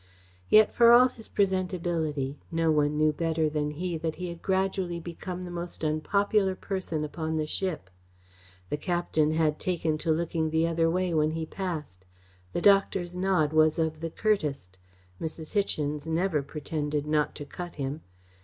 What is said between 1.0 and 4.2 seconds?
his presentability, no one knew better than he that